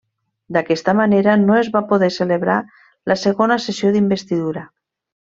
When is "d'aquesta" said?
0.55-0.93